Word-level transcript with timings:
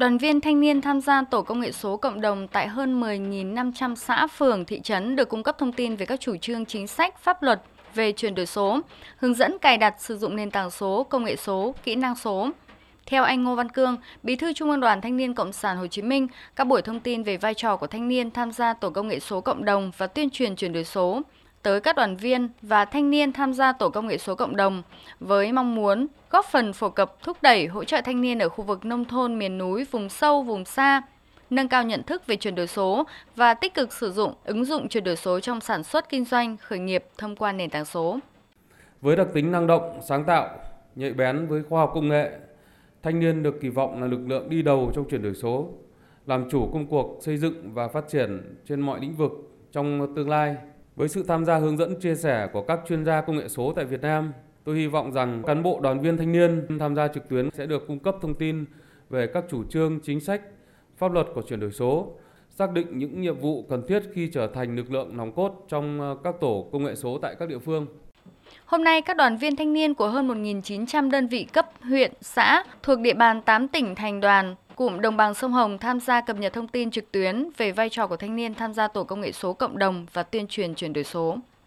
Đoàn 0.00 0.18
viên 0.18 0.40
thanh 0.40 0.60
niên 0.60 0.80
tham 0.80 1.00
gia 1.00 1.22
tổ 1.30 1.42
công 1.42 1.60
nghệ 1.60 1.72
số 1.72 1.96
cộng 1.96 2.20
đồng 2.20 2.48
tại 2.48 2.68
hơn 2.68 3.00
10.500 3.00 3.94
xã 3.94 4.26
phường, 4.26 4.64
thị 4.64 4.80
trấn 4.80 5.16
được 5.16 5.28
cung 5.28 5.42
cấp 5.42 5.58
thông 5.58 5.72
tin 5.72 5.96
về 5.96 6.06
các 6.06 6.20
chủ 6.20 6.36
trương 6.36 6.66
chính 6.66 6.86
sách, 6.86 7.18
pháp 7.18 7.42
luật 7.42 7.62
về 7.94 8.12
chuyển 8.12 8.34
đổi 8.34 8.46
số, 8.46 8.80
hướng 9.16 9.34
dẫn 9.34 9.58
cài 9.58 9.78
đặt 9.78 9.94
sử 9.98 10.18
dụng 10.18 10.36
nền 10.36 10.50
tảng 10.50 10.70
số, 10.70 11.06
công 11.10 11.24
nghệ 11.24 11.36
số, 11.36 11.74
kỹ 11.84 11.94
năng 11.94 12.16
số. 12.16 12.50
Theo 13.06 13.24
anh 13.24 13.44
Ngô 13.44 13.54
Văn 13.54 13.68
Cương, 13.68 13.96
Bí 14.22 14.36
thư 14.36 14.52
Trung 14.52 14.70
ương 14.70 14.80
Đoàn 14.80 15.00
Thanh 15.00 15.16
niên 15.16 15.34
Cộng 15.34 15.52
sản 15.52 15.76
Hồ 15.76 15.86
Chí 15.86 16.02
Minh, 16.02 16.28
các 16.56 16.66
buổi 16.66 16.82
thông 16.82 17.00
tin 17.00 17.22
về 17.22 17.36
vai 17.36 17.54
trò 17.54 17.76
của 17.76 17.86
thanh 17.86 18.08
niên 18.08 18.30
tham 18.30 18.52
gia 18.52 18.74
tổ 18.74 18.90
công 18.90 19.08
nghệ 19.08 19.20
số 19.20 19.40
cộng 19.40 19.64
đồng 19.64 19.90
và 19.96 20.06
tuyên 20.06 20.30
truyền 20.30 20.56
chuyển 20.56 20.72
đổi 20.72 20.84
số 20.84 21.22
tới 21.62 21.80
các 21.80 21.96
đoàn 21.96 22.16
viên 22.16 22.48
và 22.62 22.84
thanh 22.84 23.10
niên 23.10 23.32
tham 23.32 23.54
gia 23.54 23.72
tổ 23.72 23.90
công 23.90 24.06
nghệ 24.06 24.18
số 24.18 24.34
cộng 24.34 24.56
đồng 24.56 24.82
với 25.20 25.52
mong 25.52 25.74
muốn 25.74 26.06
góp 26.30 26.44
phần 26.44 26.72
phổ 26.72 26.90
cập 26.90 27.22
thúc 27.22 27.36
đẩy 27.42 27.66
hỗ 27.66 27.84
trợ 27.84 28.00
thanh 28.04 28.20
niên 28.20 28.38
ở 28.38 28.48
khu 28.48 28.64
vực 28.64 28.84
nông 28.84 29.04
thôn 29.04 29.38
miền 29.38 29.58
núi, 29.58 29.86
vùng 29.90 30.08
sâu, 30.08 30.42
vùng 30.42 30.64
xa, 30.64 31.02
nâng 31.50 31.68
cao 31.68 31.84
nhận 31.84 32.02
thức 32.02 32.26
về 32.26 32.36
chuyển 32.36 32.54
đổi 32.54 32.66
số 32.66 33.06
và 33.36 33.54
tích 33.54 33.74
cực 33.74 33.92
sử 33.92 34.12
dụng 34.12 34.34
ứng 34.44 34.64
dụng 34.64 34.88
chuyển 34.88 35.04
đổi 35.04 35.16
số 35.16 35.40
trong 35.40 35.60
sản 35.60 35.84
xuất 35.84 36.08
kinh 36.08 36.24
doanh, 36.24 36.56
khởi 36.56 36.78
nghiệp 36.78 37.04
thông 37.18 37.36
qua 37.36 37.52
nền 37.52 37.70
tảng 37.70 37.84
số. 37.84 38.18
Với 39.00 39.16
đặc 39.16 39.26
tính 39.34 39.52
năng 39.52 39.66
động, 39.66 40.00
sáng 40.08 40.24
tạo, 40.24 40.48
nhạy 40.94 41.12
bén 41.12 41.46
với 41.46 41.62
khoa 41.68 41.80
học 41.80 41.90
công 41.94 42.08
nghệ, 42.08 42.30
thanh 43.02 43.20
niên 43.20 43.42
được 43.42 43.60
kỳ 43.60 43.68
vọng 43.68 44.00
là 44.00 44.06
lực 44.06 44.20
lượng 44.26 44.50
đi 44.50 44.62
đầu 44.62 44.92
trong 44.94 45.08
chuyển 45.10 45.22
đổi 45.22 45.34
số, 45.34 45.68
làm 46.26 46.50
chủ 46.50 46.70
công 46.72 46.86
cuộc 46.86 47.18
xây 47.20 47.36
dựng 47.36 47.74
và 47.74 47.88
phát 47.88 48.04
triển 48.08 48.56
trên 48.68 48.80
mọi 48.80 49.00
lĩnh 49.00 49.16
vực 49.16 49.32
trong 49.72 50.14
tương 50.16 50.28
lai. 50.28 50.56
Với 51.00 51.08
sự 51.08 51.24
tham 51.28 51.44
gia 51.44 51.58
hướng 51.58 51.76
dẫn 51.76 52.00
chia 52.00 52.14
sẻ 52.14 52.48
của 52.52 52.62
các 52.62 52.80
chuyên 52.88 53.04
gia 53.04 53.20
công 53.20 53.36
nghệ 53.36 53.48
số 53.48 53.72
tại 53.76 53.84
Việt 53.84 54.00
Nam, 54.00 54.32
tôi 54.64 54.76
hy 54.76 54.86
vọng 54.86 55.12
rằng 55.12 55.42
cán 55.46 55.62
bộ 55.62 55.80
đoàn 55.82 56.00
viên 56.00 56.16
thanh 56.16 56.32
niên 56.32 56.78
tham 56.80 56.96
gia 56.96 57.08
trực 57.08 57.28
tuyến 57.28 57.50
sẽ 57.50 57.66
được 57.66 57.86
cung 57.86 57.98
cấp 57.98 58.16
thông 58.22 58.34
tin 58.34 58.64
về 59.10 59.26
các 59.26 59.44
chủ 59.50 59.64
trương, 59.64 60.00
chính 60.00 60.20
sách, 60.20 60.42
pháp 60.98 61.12
luật 61.12 61.26
của 61.34 61.42
chuyển 61.42 61.60
đổi 61.60 61.70
số, 61.72 62.12
xác 62.50 62.72
định 62.72 62.98
những 62.98 63.20
nhiệm 63.20 63.40
vụ 63.40 63.64
cần 63.70 63.86
thiết 63.88 64.02
khi 64.14 64.28
trở 64.32 64.46
thành 64.46 64.76
lực 64.76 64.90
lượng 64.90 65.16
nòng 65.16 65.32
cốt 65.32 65.66
trong 65.68 66.00
ờ, 66.00 66.16
các 66.24 66.34
tổ 66.40 66.68
công 66.72 66.84
nghệ 66.84 66.94
số 66.94 67.18
tại 67.22 67.34
các 67.38 67.48
địa 67.48 67.58
phương. 67.58 67.86
Hôm 68.64 68.84
nay, 68.84 69.02
các 69.02 69.16
đoàn 69.16 69.36
viên 69.36 69.56
thanh 69.56 69.72
niên 69.72 69.94
của 69.94 70.08
hơn 70.08 70.28
1.900 70.28 71.10
đơn 71.10 71.26
vị 71.26 71.44
cấp 71.52 71.70
huyện, 71.80 72.12
xã 72.20 72.64
thuộc 72.82 72.98
địa 72.98 73.14
bàn 73.14 73.42
8 73.42 73.68
tỉnh 73.68 73.94
thành 73.94 74.20
đoàn 74.20 74.54
cụm 74.80 75.00
Đồng 75.00 75.16
bằng 75.16 75.34
sông 75.34 75.52
Hồng 75.52 75.78
tham 75.78 76.00
gia 76.00 76.20
cập 76.20 76.36
nhật 76.36 76.52
thông 76.52 76.68
tin 76.68 76.90
trực 76.90 77.12
tuyến 77.12 77.48
về 77.56 77.72
vai 77.72 77.88
trò 77.88 78.06
của 78.06 78.16
thanh 78.16 78.36
niên 78.36 78.54
tham 78.54 78.74
gia 78.74 78.88
tổ 78.88 79.04
công 79.04 79.20
nghệ 79.20 79.32
số 79.32 79.52
cộng 79.52 79.78
đồng 79.78 80.06
và 80.12 80.22
tuyên 80.22 80.46
truyền 80.46 80.74
chuyển 80.74 80.92
đổi 80.92 81.04
số. 81.04 81.38